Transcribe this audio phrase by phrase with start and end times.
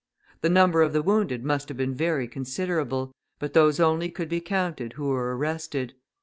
[0.41, 4.41] The number of the wounded must have been very considerable, but those only could be
[4.41, 5.93] counted who were arrested.